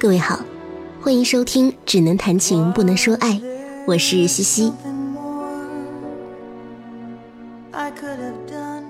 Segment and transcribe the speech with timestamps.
[0.00, 0.38] 各位好，
[1.02, 3.32] 欢迎收听《只能谈情不能说爱》，
[3.84, 4.72] 我是西西。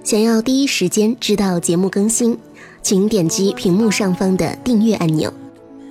[0.04, 2.38] 想要第一时间知道节目更新，
[2.82, 5.32] 请点击屏幕上方的订阅按钮，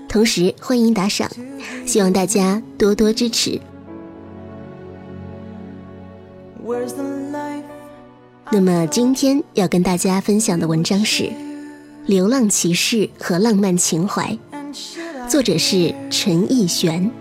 [0.07, 1.27] 同时欢迎打赏，
[1.83, 3.59] 希望大家多多支持。
[8.51, 11.23] 那么今天要跟大家分享的文章是
[12.05, 14.23] 《流浪骑士和浪漫情怀》，
[15.27, 17.11] 作者是陈奕璇。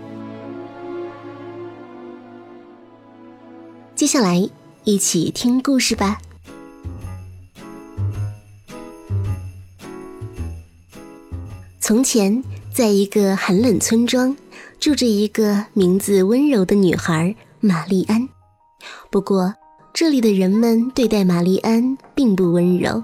[3.95, 4.49] 接下来
[4.85, 6.17] 一起听故事吧。
[11.81, 12.41] 从前，
[12.73, 14.33] 在一个寒冷村庄，
[14.79, 18.29] 住着一个名字温柔的女孩玛丽安。
[19.11, 19.53] 不过，
[19.93, 23.03] 这里的人们对待玛丽安并不温柔，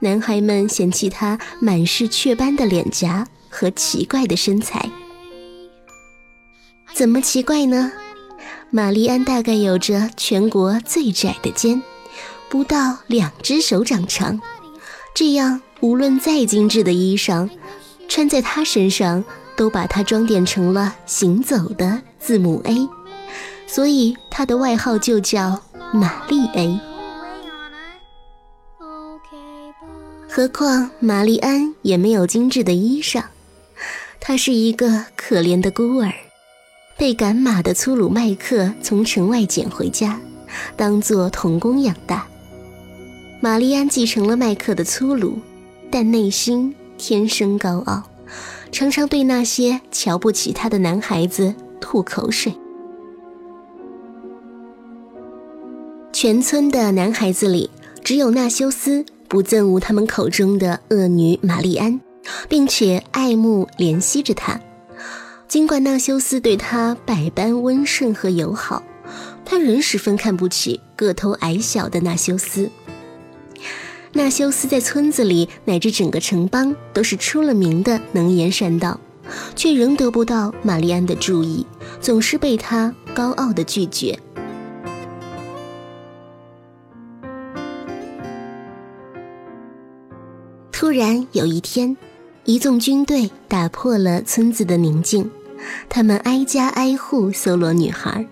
[0.00, 4.90] 男孩们嫌弃她满是雀斑的脸颊和奇怪的身材。
[6.94, 7.92] 怎么奇怪呢？
[8.70, 11.82] 玛丽安大概有着全国最窄的肩，
[12.48, 14.40] 不到两只手掌长，
[15.14, 17.48] 这样无论再精致的衣裳。
[18.08, 19.24] 穿在她身上，
[19.56, 22.88] 都把他装点成了行走的字母 A，
[23.66, 25.60] 所以他的外号就叫
[25.92, 26.80] 玛丽 A。
[30.28, 33.24] 何况玛丽安也没有精致的衣裳，
[34.20, 36.12] 她是一个可怜的孤儿，
[36.96, 40.20] 被赶马的粗鲁麦克从城外捡回家，
[40.76, 42.26] 当做童工养大。
[43.40, 45.38] 玛丽安继承了麦克的粗鲁，
[45.90, 46.74] 但内心。
[47.00, 48.02] 天生高傲，
[48.72, 52.52] 常常对那些瞧不起他的男孩子吐口水。
[56.12, 57.70] 全村的男孩子里，
[58.02, 62.00] 只有纳修斯不憎恶他们口中的恶女玛丽安，
[62.48, 64.60] 并且爱慕怜惜着他。
[65.46, 68.82] 尽管纳修斯对他百般温顺和友好，
[69.44, 72.70] 他仍十分看不起个头矮小的纳修斯。
[74.12, 79.00] 纳修斯在村子里乃至整个城邦都是出了名的能言善道，
[79.54, 81.66] 却仍得不到玛丽安的注意，
[82.00, 84.18] 总是被他高傲的拒绝。
[90.72, 91.96] 突然有一天，
[92.48, 95.30] 一纵军队打破了村子的宁静，
[95.86, 98.26] 他们挨家挨户搜罗女孩，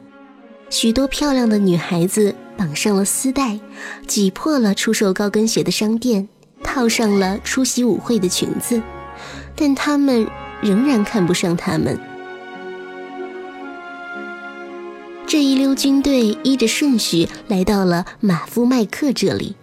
[0.70, 2.34] 许多漂亮的女孩子。
[2.56, 3.60] 绑上了丝带，
[4.06, 6.26] 挤破了出售高跟鞋的商店，
[6.62, 8.80] 套上了出席舞会的裙子，
[9.54, 10.26] 但他们
[10.62, 12.00] 仍然看不上他们。
[15.26, 19.54] 这一溜军队依着顺序来到了马夫麦克这里，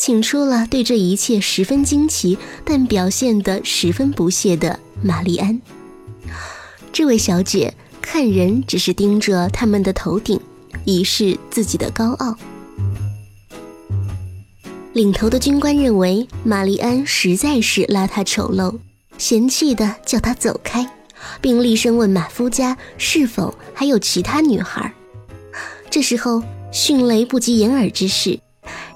[0.00, 5.60] 请出了对这一切十分惊奇但表现得十分不屑的玛丽安。
[6.90, 10.40] 这位小姐看人只是盯着他们的头顶。
[10.86, 12.34] 以示自己的高傲。
[14.94, 18.78] 领头的军官认为玛丽安实在是邋遢丑陋，
[19.18, 20.90] 嫌弃的叫她走开，
[21.42, 24.90] 并厉声问马夫家是否还有其他女孩。
[25.90, 28.40] 这时候，迅雷不及掩耳之势，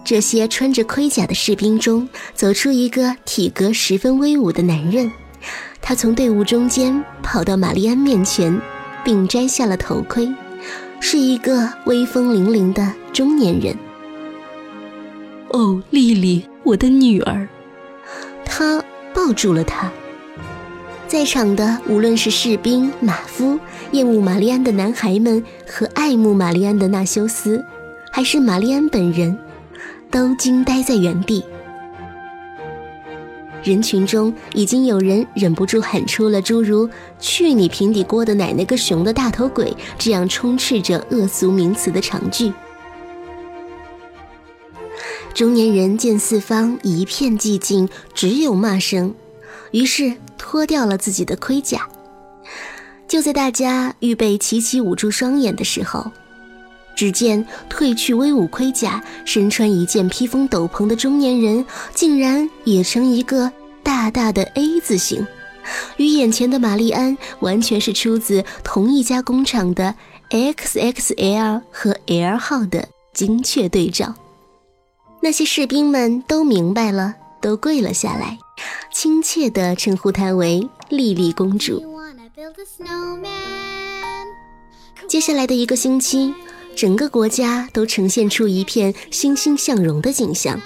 [0.05, 5.11] 这些穿着盔甲的士兵中走出一个体格十分威武的男人，
[5.81, 8.61] 他从队伍中间跑到玛丽安面前，
[9.03, 10.33] 并摘下了头盔。
[11.01, 13.77] 是一个威风凛凛的中年人。
[15.51, 17.47] 哦，丽丽，我的女儿。
[18.45, 18.83] 他
[19.15, 19.91] 抱住了她。
[21.07, 23.59] 在场的无论是士兵、马夫、
[23.93, 27.63] 厌恶玛丽安的男孩们和爱慕玛丽安的纳修斯，
[28.11, 29.37] 还是玛丽安本人，
[30.15, 31.45] 都惊呆在原地。
[33.65, 42.53] 人群中已经有人忍不住喊出了诸如“去你平底锅的奶奶个熊的大头鬼”这样充斥着恶俗名词的长句。
[45.35, 49.13] 中年人见四方一片寂静，只有骂声，
[49.73, 51.89] 于是脱掉了自己的盔甲。
[53.09, 56.13] 就在大家预备齐齐捂住双眼的时候，
[56.95, 61.65] 只见褪去威武盔甲、身穿一件披风斗篷的中年人，
[61.95, 63.51] 竟然也成一个
[63.83, 65.27] 大大的 A 字形，
[65.97, 69.95] 与眼前的玛丽安完全是出自同一家工厂的
[70.31, 74.15] XXL 和 L 号的精确对照。
[75.21, 78.39] 那些士兵们都明白了，都跪了下来，
[78.93, 81.83] 亲切地称呼她为莉莉公主。
[85.09, 86.33] 接下来的一个星期。
[86.75, 90.61] 整个国家都呈现出一片欣欣向荣的景象。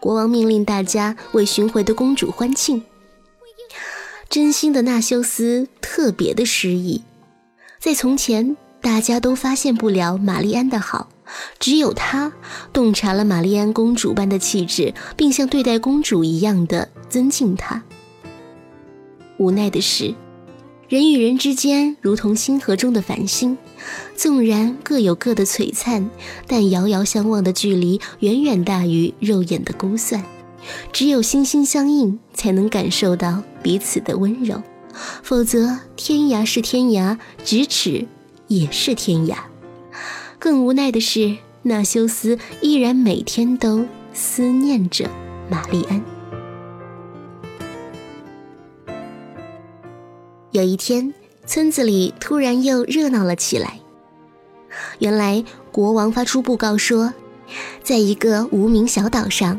[0.00, 2.82] 国王命令大家为寻回的公主欢庆。
[4.28, 7.02] 真心的纳修斯特别的失意。
[7.78, 11.08] 在从前，大家都发现不了玛丽安的好，
[11.58, 12.32] 只有他
[12.72, 17.82] 洞察了玛丽安公主般的气质，并像对待公主一样的尊敬她。
[19.38, 20.14] 无奈的是，
[20.88, 23.56] 人与人之间如同星河中的繁星，
[24.14, 26.08] 纵然各有各的璀璨，
[26.46, 30.24] 但遥遥相望的距离远远大于肉眼的估算。
[30.92, 34.62] 只有心心相印，才能感受到彼此的温柔，
[35.22, 38.06] 否则天涯是天涯，咫尺
[38.48, 39.36] 也是天涯。
[40.38, 45.08] 更无奈的是，纳修斯依然每天都思念着
[45.48, 46.02] 玛丽安。
[50.50, 51.12] 有一天，
[51.46, 53.78] 村子里突然又热闹了起来。
[54.98, 57.14] 原来，国王发出布告说，
[57.82, 59.58] 在一个无名小岛上，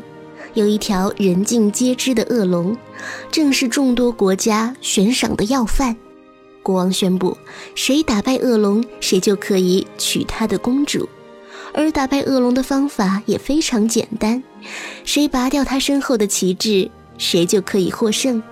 [0.54, 2.76] 有一条人尽皆知的恶龙，
[3.30, 5.96] 正是众多国家悬赏的要犯。
[6.62, 7.36] 国王宣布，
[7.74, 11.08] 谁打败恶龙，谁就可以娶他的公主。
[11.72, 14.42] 而打败恶龙的方法也非常简单，
[15.04, 18.42] 谁拔掉他身后的旗帜，谁就可以获胜。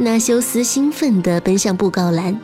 [0.00, 2.38] 纳修斯兴奋地奔向布告栏，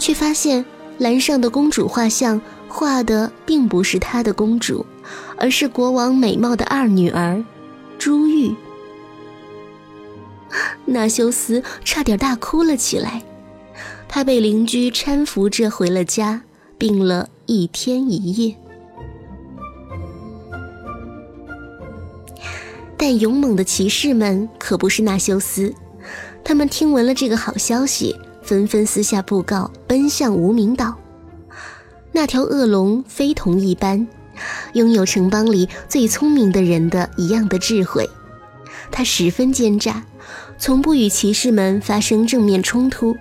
[0.00, 0.64] 却发现
[0.98, 4.84] 栏上的公主画像画的并不是他的公主，
[5.36, 7.42] 而是国王美貌的二女儿
[7.98, 8.52] 朱玉。
[10.86, 13.22] 纳修斯差点大哭了起来，
[14.08, 16.42] 他被邻居搀扶着回了家，
[16.76, 18.56] 病了一天一夜。
[22.96, 25.72] 但勇猛的骑士们可不是纳修斯。
[26.48, 30.94] 他们听闻了这个好消息，纷纷撕下布告，奔向无名岛。
[32.10, 34.08] 那条恶龙非同一般，
[34.72, 38.08] 拥有城邦里最聪明的人的一样的智慧。
[38.90, 40.02] 他十分奸诈，
[40.56, 43.14] 从不与骑士们发生正面冲突，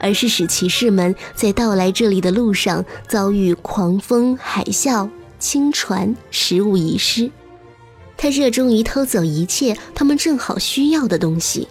[0.00, 5.08] 而是使骑士们在到来这里的路上遭遇狂风、海啸、
[5.38, 7.30] 轻船，食物遗失。
[8.16, 11.68] 他热衷于偷走一切他们正好需要的东西。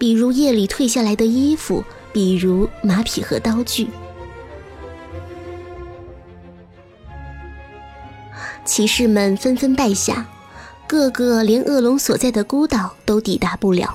[0.00, 3.86] 比如夜里退下来的衣服，比如马匹和刀具。
[8.64, 10.26] 骑士们纷纷败下，
[10.88, 13.94] 个个连恶龙所在的孤岛都抵达不了。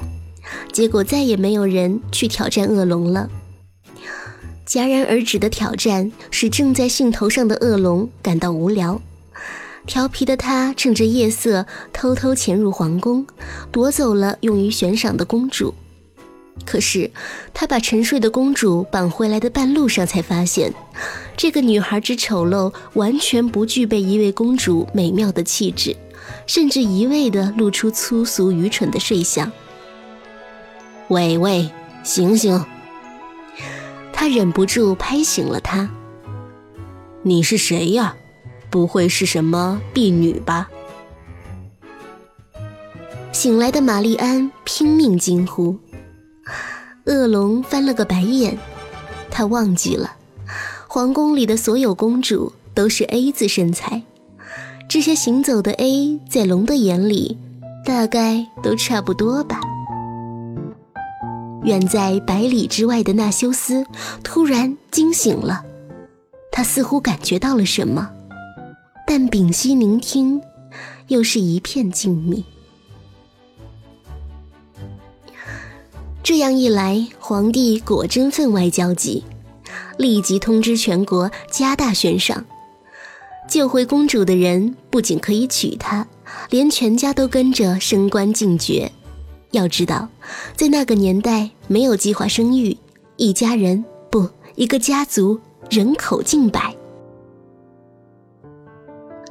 [0.71, 3.27] 结果再也没有人去挑战恶龙了。
[4.67, 9.01] 戛然而止的挑战使正在兴头上的恶龙感到无聊。
[9.87, 13.25] 调皮的他趁着夜色偷偷潜入皇宫，
[13.71, 15.73] 夺走了用于悬赏的公主。
[16.63, 17.11] 可是，
[17.53, 20.73] 他把沉睡的公主绑回来的半路上，才发现，
[21.35, 25.95] 这个女孩之丑陋，完全不具备一位公主美妙的气质，
[26.47, 29.51] 甚至一味的露出粗俗愚蠢的睡相。
[31.09, 31.69] 喂喂，
[32.03, 32.63] 醒醒！
[34.11, 35.89] 他忍不住拍醒了她。
[37.21, 38.15] 你是谁呀？
[38.71, 40.69] 不会是什么婢女吧？
[43.31, 45.77] 醒来的玛丽安拼命惊呼。
[47.05, 48.57] 恶龙翻了个白眼，
[49.29, 50.15] 他忘记了，
[50.87, 54.01] 皇宫里的所有公主都是 A 字身材，
[54.89, 57.37] 这些行走的 A 在龙的眼里，
[57.85, 59.59] 大概都差不多吧。
[61.63, 63.85] 远在百里之外的纳修斯
[64.23, 65.63] 突然惊醒了，
[66.51, 68.09] 他似乎感觉到了什么，
[69.05, 70.41] 但屏息聆听，
[71.07, 72.43] 又是一片静谧。
[76.25, 79.23] 这样一来，皇帝果真分外焦急，
[79.95, 82.43] 立即通知全国加大悬赏。
[83.47, 86.07] 救回公主的人不仅可以娶她，
[86.49, 88.91] 连全家都跟着升官进爵。
[89.51, 90.09] 要知道，
[90.55, 92.75] 在那个年代，没有计划生育，
[93.17, 95.39] 一家人不，一个家族
[95.69, 96.75] 人口近百。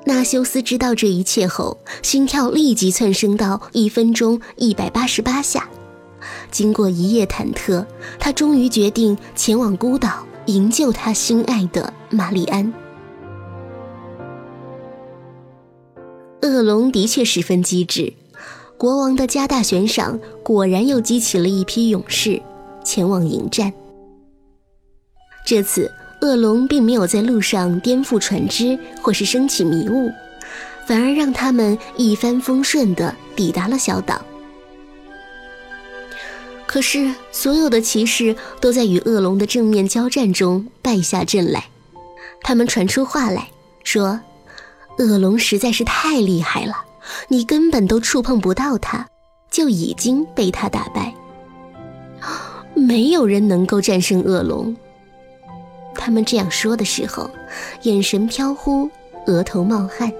[0.06, 5.68] 纳修斯知道这一切后，心跳立即窜升到一分钟一百八十八下。
[6.54, 7.84] 经过一夜忐忑，
[8.20, 12.72] 他终于决定前往孤岛营救他心爱的玛丽安。
[16.42, 18.12] 恶龙的确十分机智，
[18.78, 22.40] 国王的加大悬赏果然又激起了一批勇士
[22.84, 23.72] 前往迎战。
[25.44, 30.08] 这次恶龙并没有在路上颠覆船只或是升起迷雾，
[30.86, 34.24] 反而让他们一帆风顺地抵达了小岛。
[36.74, 41.66] 可是，所有的骑士都在与恶龙的正面交战中败下阵来。
[42.42, 43.46] 他们传出话来
[43.84, 44.18] 说
[44.98, 46.84] ：“恶龙实在是太厉害了，
[47.28, 49.06] 你根本都触碰不到它。
[49.52, 51.14] 就已经被他打败。
[52.74, 54.76] 没有人能够战胜恶龙。
[55.94, 57.30] 他们这样说的时候，
[57.82, 58.90] 眼神飘忽，
[59.28, 60.12] 额头冒汗。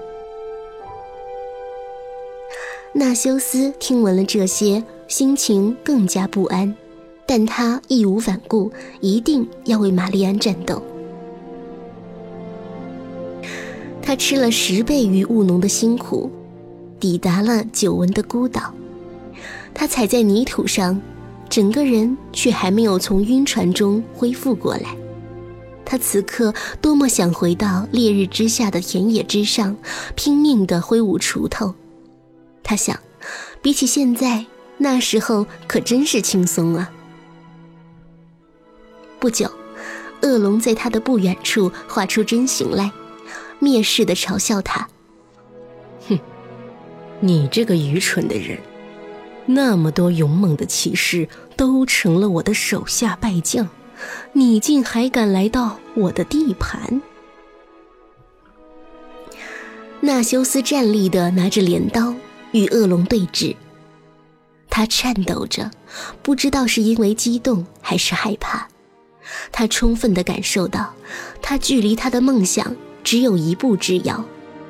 [2.93, 6.75] 纳修斯听闻了这些，心情更加不安，
[7.25, 8.71] 但他义无反顾，
[9.01, 10.81] 一定要为玛丽安战斗。
[14.01, 16.31] 他吃了十倍于务农的辛苦，
[16.99, 18.73] 抵达了久闻的孤岛。
[19.73, 21.01] 他踩在泥土上，
[21.49, 24.95] 整个人却还没有从晕船中恢复过来。
[25.83, 29.75] 他此刻多么想回到烈日之下的田野之上，
[30.15, 31.73] 拼命地挥舞锄头。
[32.63, 32.99] 他想，
[33.61, 34.45] 比起现在，
[34.77, 36.91] 那时候可真是轻松啊。
[39.19, 39.49] 不久，
[40.21, 42.91] 恶龙在他的不远处画出真形来，
[43.59, 44.87] 蔑视的嘲笑他
[46.07, 46.19] ：“哼，
[47.19, 48.59] 你这个愚蠢的人！
[49.45, 53.69] 那么多勇猛的骑士都成了我的手下败将，
[54.33, 57.01] 你竟还敢来到我的地盘？”
[60.01, 62.13] 纳修斯站立的拿着镰刀。
[62.51, 63.53] 与恶龙对峙，
[64.75, 65.71] 他颤抖着，
[66.21, 68.67] 不知道是因为激动还是害怕。
[69.49, 70.93] 他充分地感受到，
[71.41, 74.25] 他距离他的梦想只有一步之遥，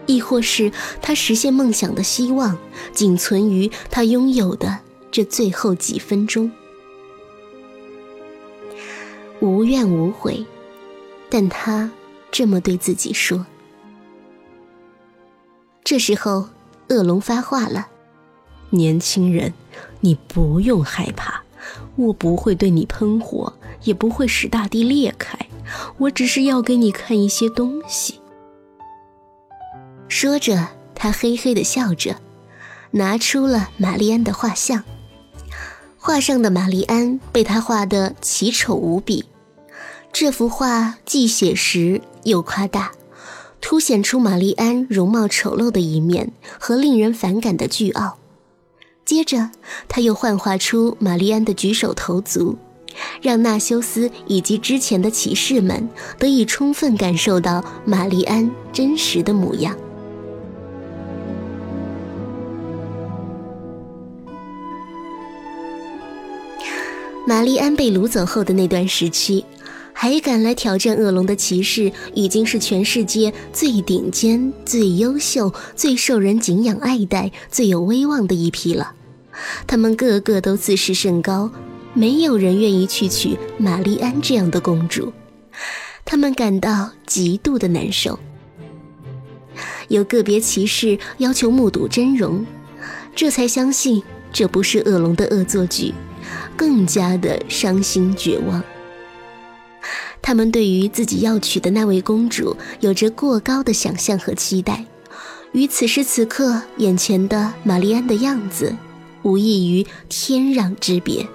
[0.06, 0.72] 亦或是
[1.02, 2.56] 他实现梦想的希望
[2.94, 4.78] 仅存于他拥有的
[5.10, 6.52] 这最后几分钟。
[9.40, 10.46] 无怨无悔，
[11.32, 11.90] 但他
[12.30, 13.44] 这么对自己说。
[15.84, 16.50] 这时候。
[16.90, 17.88] 恶龙发话了
[18.70, 19.52] ：“年轻人，
[20.06, 21.42] 你不用害怕，
[21.96, 23.52] 我不会对你喷火，
[23.86, 25.36] 也不会使大地裂开。
[25.98, 28.20] 我只是要给你看一些东西。”
[30.08, 32.18] 说着，他嘿嘿的笑着，
[32.92, 34.84] 拿出了玛丽安的画像。
[35.98, 39.26] 画上的玛丽安被他画得奇丑无比，
[40.14, 42.92] 这幅画既写实又夸大。
[43.60, 48.20] 凸显出玛丽安容貌丑陋的一面和令人反感的倨傲。
[49.06, 49.52] 接着，
[49.88, 52.58] 他又幻化出玛丽安的举手投足，
[53.22, 59.78] 让纳修斯以及之前的骑士们得以充分感受到玛丽安真实的模样。
[67.28, 69.46] 玛丽安被掳走后的那段时期。
[69.98, 78.92] 还敢来挑战恶龙的骑士，已经是全世界最顶尖、最优秀、最受人敬仰爱戴、最有威望的一批了。
[79.66, 81.50] 他们个个都自视甚高，
[81.94, 85.14] 没有人愿意去娶玛丽安这样的公主。
[86.04, 88.20] 他们感到极度的难受。
[89.88, 92.46] 有个别骑士要求目睹真容，
[93.16, 95.94] 这才相信这不是恶龙的恶作剧，
[96.58, 98.62] 更加的伤心绝望。
[100.28, 104.84] 他们对于自己要娶的那位公主有着过高的想象和期待，
[105.52, 108.76] 与此时此刻眼前的玛丽安的样子，
[109.22, 111.28] 无异于天壤之别。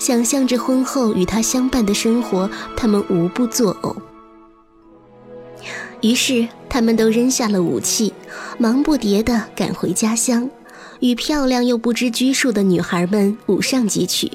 [0.00, 3.94] 想象着婚后与她相伴的生活，他们无不作呕。
[6.00, 8.12] 于是，他们都扔下了武器，
[8.58, 10.50] 忙不迭地赶回家乡。
[10.98, 14.32] 与漂亮又不知拘束的女孩们舞上几曲，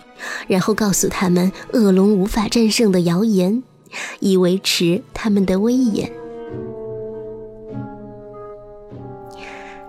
[0.48, 3.64] 然后告诉他们恶龙无法战胜的谣言，
[4.20, 6.12] 以维持他们的威严。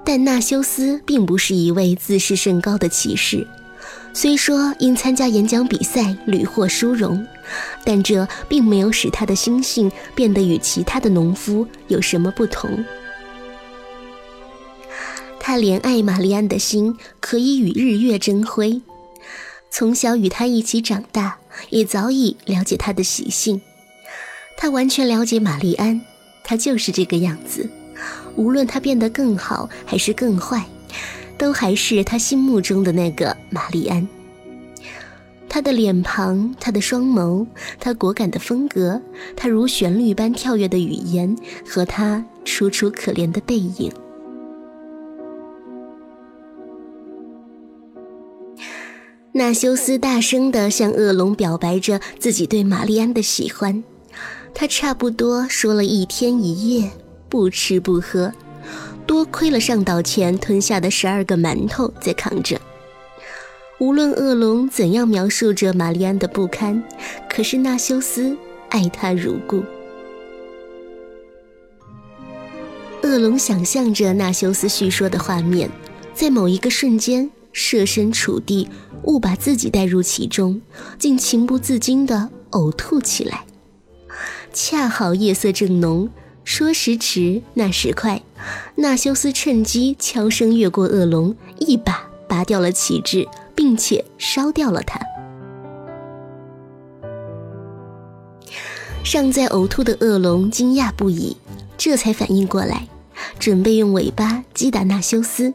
[0.04, 3.44] 但纳修斯并不是一位自视甚高的骑士，
[4.14, 7.26] 虽说因参加演讲比赛屡获殊荣，
[7.84, 12.84] 但这并没有使他的心性变得与其他的农夫有什么不同。
[15.40, 18.80] 他怜爱玛丽安的心可以与日月争辉，
[19.78, 21.36] 从小与他一起长大，
[21.68, 23.60] 也早已了解他的习性。
[24.56, 26.00] 他完全了解玛丽安，
[26.42, 27.68] 他就是这个样子。
[28.36, 30.64] 无论他变得更好还是更坏，
[31.36, 34.08] 都还是他心目中的那个玛丽安。
[35.46, 37.46] 他的脸庞，他的双眸，
[37.78, 39.02] 他果敢的风格，
[39.36, 41.36] 他如旋律般跳跃的语言，
[41.68, 43.92] 和他楚楚可怜的背影。
[49.36, 53.84] 纳修斯大声地向恶龙表白着自己对玛丽安的喜欢，
[54.54, 56.90] 他差不多说了一天一夜，
[57.28, 58.32] 不吃不喝，
[59.06, 62.58] 多亏了上岛前吞下的十二个馒头在扛着。
[63.78, 66.82] 无论恶龙怎样描述着玛丽安的不堪，
[67.28, 68.34] 可是纳修斯
[68.70, 69.62] 爱她如故。
[73.02, 75.68] 恶龙想象着纳修斯叙说的画面，
[76.14, 77.30] 在某一个瞬间。
[77.56, 78.68] 设身处地，
[79.04, 80.60] 误把自己带入其中，
[80.98, 83.46] 竟情不自禁地呕吐起来。
[84.52, 86.10] 恰好夜色正浓，
[86.44, 88.22] 说时迟，那时快，
[88.74, 95.00] 纳修斯趁机悄声越过恶龙，一把拔掉了旗帜，并且烧掉了它。
[99.02, 101.34] 尚在呕吐的恶龙惊讶不已，
[101.78, 102.86] 这才反应过来，
[103.38, 105.54] 准备用尾巴击打纳修斯。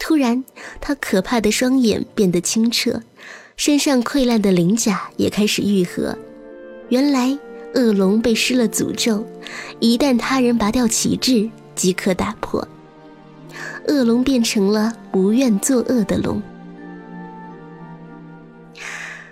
[0.00, 0.42] 突然，
[0.80, 3.00] 他可怕的双眼变得清澈，
[3.56, 6.16] 身上溃烂的鳞甲也开始愈合。
[6.88, 7.38] 原来，
[7.74, 9.24] 恶龙被施了诅咒，
[9.78, 12.66] 一旦他人拔掉旗帜，即可打破。
[13.86, 16.42] 恶龙变成了不愿作恶的龙。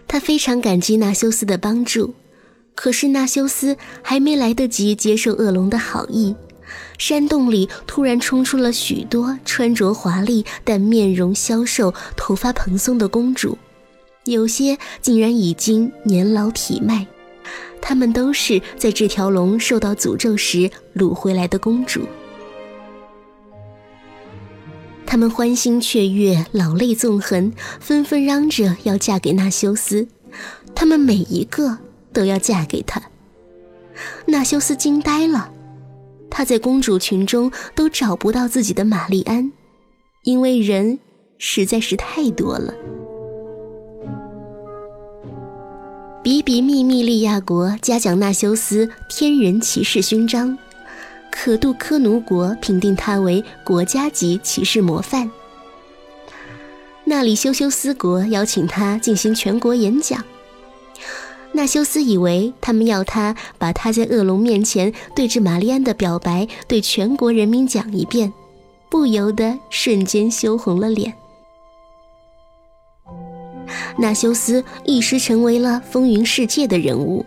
[0.07, 2.15] 他非常感激纳修斯的帮助。
[2.75, 6.37] 可是纳修斯还没来得及接受恶龙的好意，
[6.99, 13.57] 山洞里突然冲出了许多穿着华丽但面容消瘦、头发蓬松的公主，
[14.25, 17.07] 有些竟然已经年老体迈。
[17.81, 22.03] 她们都是在这条龙受到诅咒时掳回来的公主。
[25.07, 30.07] 她们欢欣雀跃，老泪纵横，纷纷嚷着要嫁给纳修斯。
[30.75, 31.79] 她们每一个。
[32.11, 33.01] 都要嫁给他。
[34.27, 35.53] 纳修斯惊呆了，
[36.31, 39.53] 他在公主群中都找不到自己的玛丽安，
[40.25, 40.99] 因为人
[41.39, 42.75] 实在是太多了。
[46.23, 50.59] 比比密密利亚国嘉奖纳修斯天人骑士勋章，
[51.31, 55.31] 可杜科奴国评定他为国家级骑士模范。
[57.05, 60.23] 那里修修斯国邀请他进行全国演讲。
[61.59, 68.33] 纳修斯以为他们要他把他在恶龙面前对着玛丽安的表白对全国人民讲一遍，
[68.89, 71.13] 不由得瞬间羞红了脸。
[73.97, 77.27] 纳修斯一时成为了风云世界的人物。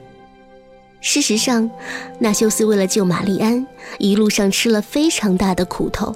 [1.01, 1.69] 事实上，
[2.17, 3.67] 纳修斯为了救玛丽安，
[3.99, 6.15] 一路上吃了非常大的苦头，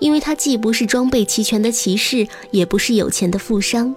[0.00, 3.94] 因为他既不是装备齐全的骑士，也不是有钱的富商。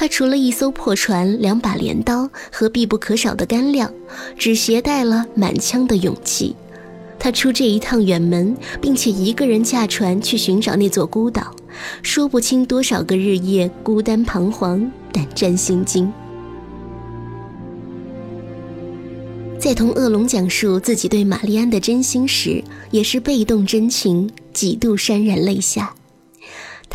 [0.00, 3.92] 他除了一艘破船、两把镰刀和必不可少的干粮，
[4.38, 6.54] 只携带了满腔的勇气。
[7.18, 11.52] 他出这一趟远门，并且一个人驾船去寻找那座孤岛，
[12.00, 16.08] 说不清多少个日夜，孤单彷徨，胆战心惊。
[19.58, 25.92] 在同恶龙讲述自己对玛丽安的真心时，也是被动真情，几度潸然泪下。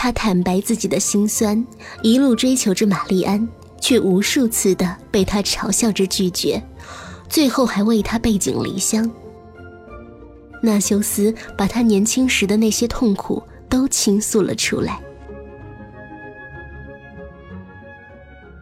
[0.03, 1.65] 他坦白自己的心酸，
[2.01, 3.47] 一路追求着玛丽安，
[3.79, 6.61] 却无数次的被他嘲笑着拒绝，
[7.29, 9.09] 最后还为他背井离乡。
[10.61, 14.99] 纳修斯把他年轻时的那些痛苦都倾诉了出来。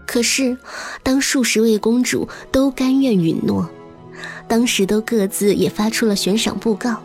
[0.06, 0.56] 可是，
[1.01, 3.67] 当数十位公主都甘愿允诺，
[4.47, 7.01] 当时都各自也发出了悬赏布告，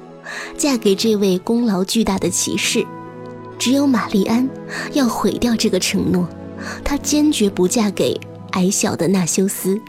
[0.59, 2.87] 嫁给这位功劳巨大的骑士。
[3.59, 4.49] 只有玛丽安
[4.93, 6.29] 要毁掉这个承诺，
[6.85, 8.19] 她坚决不嫁给
[8.53, 9.81] 矮小的纳修斯。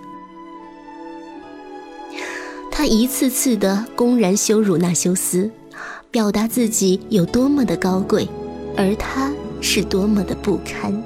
[2.71, 5.49] 她一次次的公然羞辱纳修斯，
[6.10, 8.27] 表达自己有多么的高贵，
[8.75, 11.03] 而他是多么的不堪。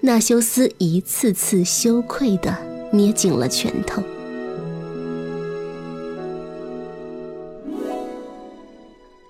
[0.00, 2.56] 纳修斯一次次羞愧的
[2.92, 4.02] 捏紧了拳头。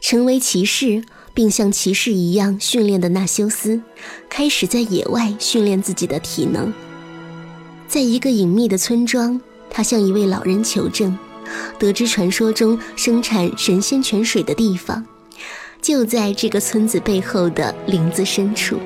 [0.01, 1.03] 成为骑士。
[1.35, 3.81] 并像骑士一样训练的纳修斯，
[4.29, 6.73] 开始在野外训练自己的体能。
[7.87, 11.17] 在一个隐秘的村庄，他向一位老人求证，
[11.79, 15.07] 得知传说中生产神仙泉水的地方，
[15.81, 18.79] 就在这个村子背后的林子深处。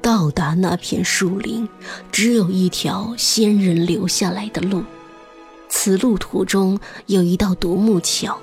[0.00, 1.68] 到达那片树林，
[2.10, 4.82] 只有一条仙人留下来的路，
[5.68, 8.38] 此路途中有一道独木桥。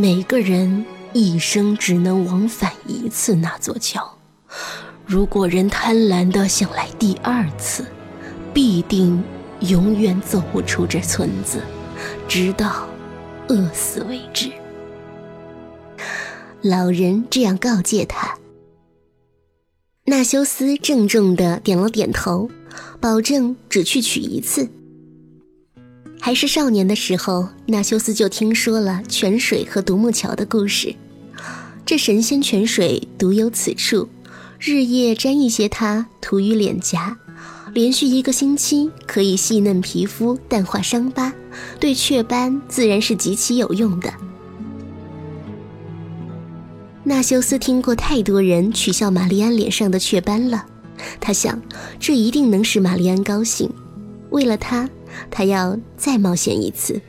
[0.00, 4.16] 每个人一生只能往返一次那座桥，
[5.04, 7.84] 如果人贪婪的想来第二次，
[8.54, 9.20] 必定
[9.58, 11.60] 永远走不出这村子，
[12.28, 12.86] 直到
[13.48, 14.52] 饿死为止。
[16.62, 18.38] 老人这样告诫他。
[20.04, 22.48] 纳修斯郑重的点了点头，
[23.00, 24.70] 保证只去取一次。
[26.20, 30.94] 还是少年的时候，纳修斯就听说了泉水和独木桥的故事。
[31.86, 34.08] 这神仙泉水独有此处，
[34.58, 37.16] 日夜沾一些它涂于脸颊，
[37.72, 41.32] 连续一个星期可以细嫩皮肤、淡化伤疤，
[41.80, 44.12] 对雀斑自然是极其有用的。
[47.04, 50.66] 纳修斯听过太多人取笑玛丽安脸上的雀斑了，
[51.18, 51.58] 他想，
[51.98, 53.70] 这一定能使玛丽安高兴。
[54.28, 54.86] 为了她，
[55.30, 57.00] 他要再冒险一次。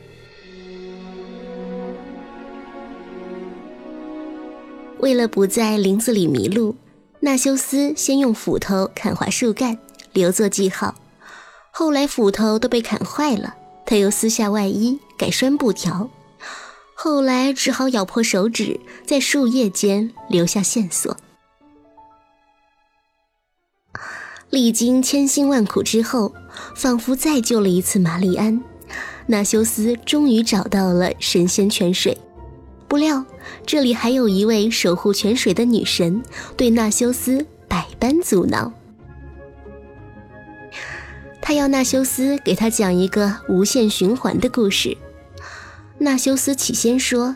[5.00, 6.76] 为了不在林子里迷路，
[7.22, 9.78] 纳修斯先用斧头砍划树干，
[10.12, 10.96] 留作记号。
[11.72, 16.10] 后来斧头都被砍坏了，他又撕下外衣，改拴布条。
[16.94, 21.16] 后来只好咬破手指，在树叶间留下线索。
[24.50, 26.34] 历经千辛万苦之后，
[26.76, 28.62] 仿佛再救了一次玛丽安，
[29.28, 32.18] 纳修斯终于找到了神仙泉水。
[32.88, 33.24] 不料，
[33.66, 36.24] 这里还有一位守护泉水的女神，
[36.58, 38.74] 对纳修斯百般阻挠。
[41.42, 44.98] 他要纳修斯给他讲一个无限循环的故事。
[46.00, 47.36] 纳修斯起先说：“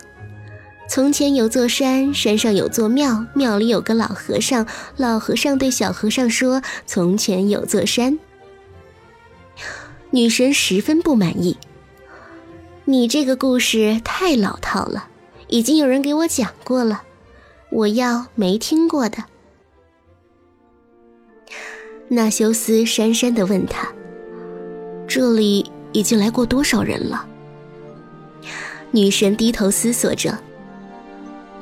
[0.89, 4.67] 从前有座山，山上有座庙，庙里有个老和尚。
[4.98, 8.19] 老和尚对小和尚说：‘从前有座山。’
[10.12, 11.58] 女神十分不满意。
[12.86, 15.08] 你这个故事太老套了，
[15.48, 17.04] 已经有人给我讲过了，
[17.72, 19.24] 我要没听过的。”
[22.10, 23.88] 纳修斯讪讪地问他
[25.08, 27.26] ：“这里已经来过多少人了？”
[28.91, 30.38] 女神低头思索着：“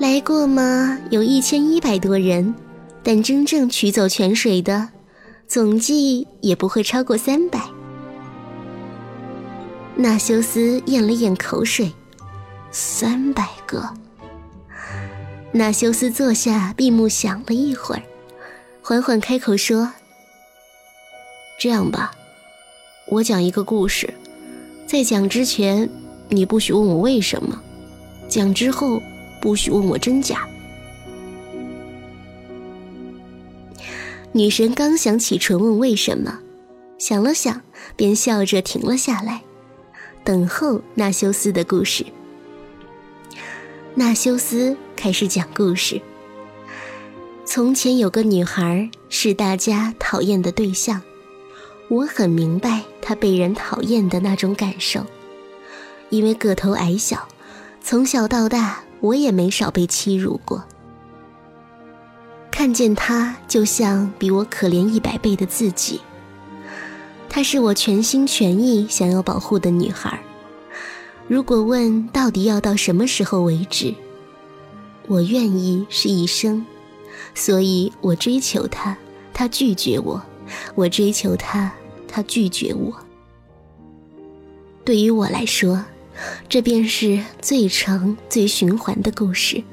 [0.01, 0.97] 来过吗？
[1.11, 2.55] 有一千一百多人，
[3.03, 4.89] 但真正取走泉水的，
[5.47, 7.61] 总计也不会超过三百。”
[9.95, 11.91] 纳修斯咽了咽口水
[12.73, 13.87] ：“三百个。”
[15.53, 18.01] 纳修斯坐下，闭目想了一会儿，
[18.81, 19.93] 缓缓开口说
[21.61, 22.11] ：“这样吧，
[23.07, 24.11] 我讲一个故事，
[24.87, 25.87] 在讲之前。”
[26.33, 27.61] 你不许问我为什么，
[28.27, 28.99] 讲之后
[29.41, 30.47] 不许问我真假。
[34.32, 36.39] 女神刚想起唇问为什么，
[36.97, 37.62] 想了想，
[37.97, 39.41] 便笑着停了下来，
[40.23, 42.06] 等候纳修斯的故事。
[43.95, 45.99] 纳修斯开始讲故事。
[47.43, 51.01] 从前有个女孩是大家讨厌的对象，
[51.89, 55.06] 我很明白她被人讨厌的那种感受。
[56.10, 57.27] 因为个头矮小，
[57.82, 60.63] 从小到大我也没少被欺辱过。
[62.49, 65.99] 看见她，就像比我可怜一百倍的自己。
[67.27, 70.21] 她是我全心全意想要保护的女孩。
[71.27, 73.93] 如果问到底要到什么时候为止，
[75.07, 76.65] 我愿意是一生。
[77.33, 78.95] 所以我追求她，
[79.33, 80.21] 她拒绝我；
[80.75, 81.71] 我追求她，
[82.07, 82.93] 她拒绝我。
[84.85, 85.83] 对于我来说。
[86.47, 89.63] 这便是最长、最循环的故事，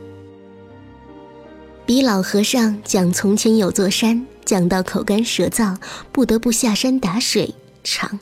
[1.84, 5.76] 比老和尚讲从前有座山讲到口干舌燥，
[6.12, 8.18] 不得不下山打水长，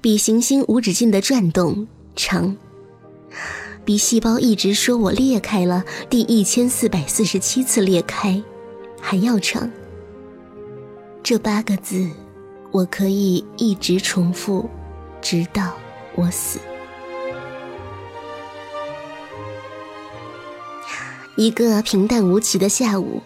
[0.00, 2.56] 比行星无止境的转动长，
[3.84, 8.42] 比细胞一直说我裂开了第一千四百四十七次裂开
[9.00, 9.70] 还要长。
[11.22, 12.10] 这八个字，
[12.70, 14.68] 我可以一直重复，
[15.22, 15.74] 直到
[16.16, 16.58] 我死。
[21.36, 23.20] 一个平淡无奇的下午，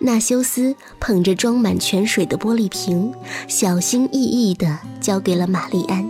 [0.00, 3.14] 纳修斯捧着装满泉水的玻璃瓶，
[3.46, 6.04] 小心翼翼地交给了玛丽安。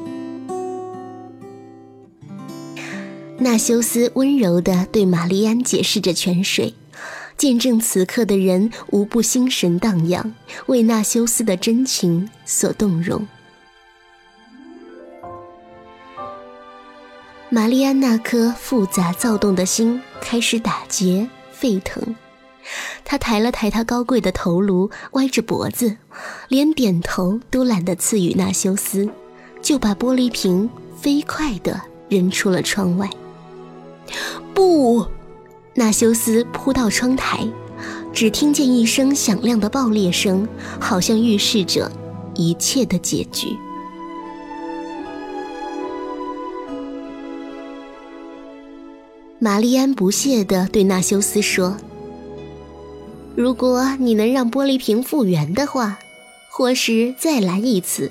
[3.39, 6.73] 纳修斯温柔地对玛丽安解释着泉水，
[7.37, 10.35] 见证此刻的人无不心神荡漾，
[10.67, 13.27] 为纳修斯的真情所动容。
[17.55, 22.17] 玛丽安那颗复杂躁动的心开始打结沸腾，
[23.05, 25.97] 她抬了抬她高贵的头颅，歪着脖子，
[26.49, 29.09] 连点头都懒得赐予纳修斯，
[29.63, 30.69] 就把玻璃瓶
[31.01, 33.09] 飞快地扔出了窗外。
[34.53, 35.07] 不，
[35.77, 37.49] 纳修斯扑到窗台，
[38.13, 40.49] 只听见一声响亮的爆裂声，
[40.81, 41.89] 好像预示着
[42.35, 43.57] 一切的结局。
[49.45, 51.77] 玛丽安不屑地对纳修斯说
[53.37, 55.99] ：“如果你能让玻璃瓶复原的话，
[56.49, 58.11] 或是再来一次，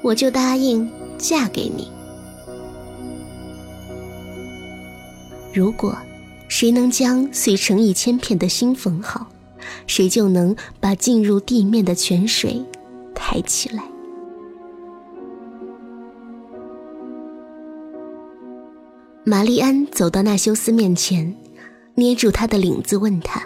[0.00, 0.88] 我就答应
[1.18, 1.90] 嫁给你。
[5.52, 5.98] 如果
[6.46, 9.26] 谁能将碎成一千片的心缝好，
[9.88, 12.62] 谁就能把进入地面的泉水
[13.12, 13.82] 抬起来。”
[19.26, 21.34] 玛丽安走到纳修斯面前，
[21.94, 23.42] 捏住他的领子，问他：“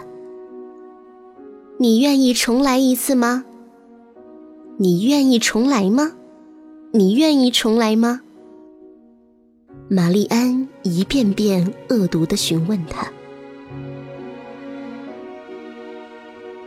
[1.79, 3.45] 你愿意重来一次吗？
[4.77, 6.11] 你愿意重来吗？
[6.91, 8.19] 你愿意重来吗？”
[9.87, 13.09] 玛丽安一遍遍恶毒的询问他。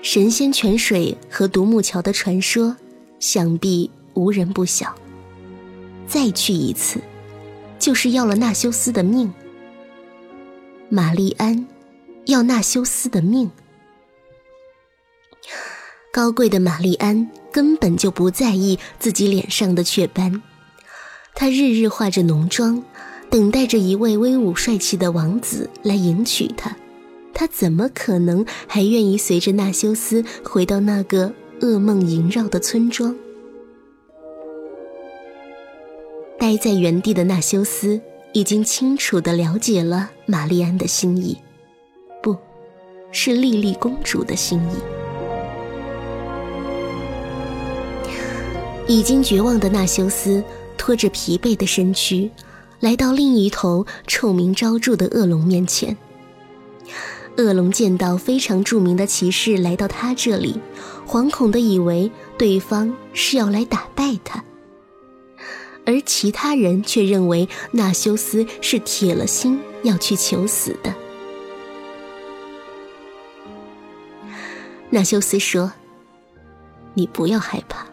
[0.00, 2.74] 神仙泉水和独木桥的传说，
[3.20, 4.94] 想必无人不晓。
[6.06, 6.98] 再去一次，
[7.82, 9.34] 就是要了纳修斯的命。
[10.88, 11.66] 玛丽安
[12.26, 13.50] 要纳修斯的命。
[16.12, 20.40] 高贵的玛丽安根本就不在意自己脸上的雀斑，
[21.34, 22.84] 她日日化着浓妆，
[23.28, 26.76] 等待着一位威武帅气的王子来迎娶她。
[27.34, 33.16] 她怎么可能还愿意随着纳修斯回到那个噩梦萦绕的村庄？
[36.52, 37.98] 待在原地的纳修斯
[38.34, 41.38] 已经清楚地了解了玛丽安的心意，
[42.22, 42.36] 不，
[43.10, 44.74] 是莉莉公主的心意。
[48.86, 50.44] 已经绝望的纳修斯
[50.76, 52.30] 拖着疲惫的身躯，
[52.80, 55.96] 来到另一头臭名昭著的恶龙面前。
[57.38, 60.60] 恶龙见到非常著名的骑士来到他这里，
[61.08, 64.44] 惶恐地以为对方是要来打败他。
[65.84, 70.94] 而其他人却认为纳修斯是铁了心要去求死的。
[74.90, 75.72] 纳修斯说
[76.94, 77.86] ：“你不要害怕。”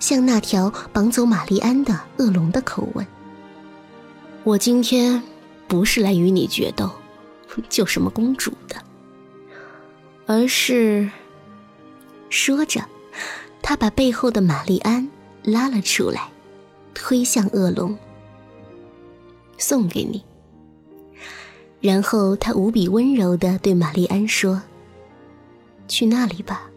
[0.00, 3.06] 像那条绑走玛丽安的恶龙的口吻
[4.44, 5.22] ：“我今天
[5.66, 6.90] 不是来与你决斗，
[7.68, 8.76] 救 什么公主的，
[10.26, 11.10] 而是……”
[12.30, 12.82] 说着，
[13.60, 15.10] 他把背后的玛丽安
[15.42, 16.30] 拉了出来。
[17.00, 17.96] 推向恶龙，
[19.56, 20.20] 送给你。
[21.80, 24.60] 然后他无比温柔的对玛丽安说
[25.86, 26.68] ：“去那里吧，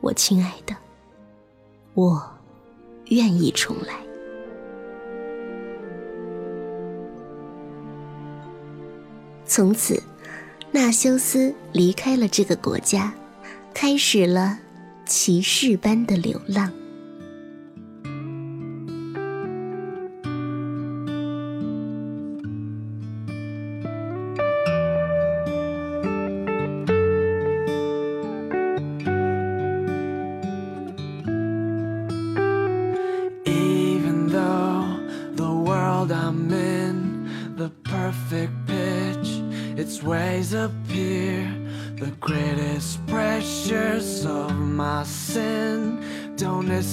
[0.00, 0.74] 我亲爱的，
[1.94, 2.20] 我
[3.06, 3.94] 愿意重来。”
[9.46, 10.02] 从此，
[10.72, 13.14] 纳修斯离开了这个国家，
[13.72, 14.58] 开始了
[15.06, 16.72] 骑士般的流浪。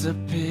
[0.04, 0.43] Disappear.